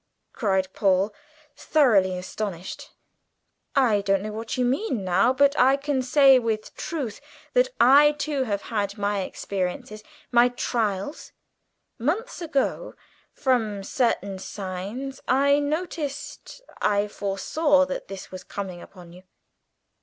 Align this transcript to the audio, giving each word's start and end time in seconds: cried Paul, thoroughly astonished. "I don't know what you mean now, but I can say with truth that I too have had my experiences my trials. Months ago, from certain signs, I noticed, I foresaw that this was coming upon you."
cried 0.33 0.67
Paul, 0.73 1.13
thoroughly 1.55 2.17
astonished. 2.17 2.89
"I 3.75 4.01
don't 4.03 4.23
know 4.23 4.31
what 4.31 4.57
you 4.57 4.65
mean 4.65 5.03
now, 5.03 5.31
but 5.31 5.55
I 5.59 5.77
can 5.77 6.01
say 6.01 6.39
with 6.39 6.73
truth 6.75 7.21
that 7.53 7.67
I 7.79 8.13
too 8.13 8.45
have 8.45 8.63
had 8.73 8.97
my 8.97 9.19
experiences 9.19 10.03
my 10.31 10.49
trials. 10.49 11.33
Months 11.99 12.41
ago, 12.41 12.95
from 13.31 13.83
certain 13.83 14.39
signs, 14.39 15.21
I 15.27 15.59
noticed, 15.59 16.63
I 16.81 17.07
foresaw 17.07 17.85
that 17.85 18.07
this 18.07 18.31
was 18.31 18.43
coming 18.43 18.81
upon 18.81 19.13
you." 19.13 19.21